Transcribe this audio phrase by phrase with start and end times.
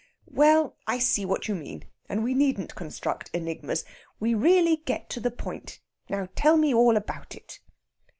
[0.31, 3.85] Well, I see what you mean, and we needn't construct enigmas.
[4.19, 5.79] We really get to the point.
[6.09, 7.59] Now tell me all about it."